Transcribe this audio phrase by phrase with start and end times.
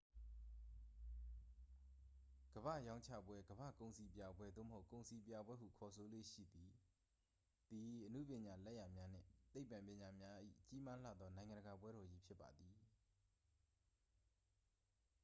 [2.55, 6.71] ကမ္ဘာ့ရောင်းချပွဲ ကမ္ဘာ့ကုန်စည်ပြပွဲ၊ သို့မဟုတ် ကုန်စည်ပြပွဲဟု ခေါ်ဆိုလေ့ရှိသည်
[7.69, 10.37] သည် အနုပညာလက်ရာများနှင့် သိပ္ပံပညာများ၏
[10.67, 12.75] ကြီးမားလှသော နိုင်ငံတကာပွဲတော်ကြီးဖြစ်ပါသည်။